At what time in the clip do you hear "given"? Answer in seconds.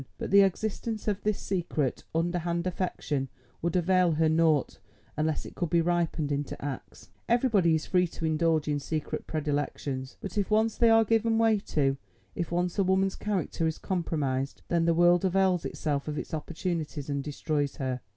11.05-11.37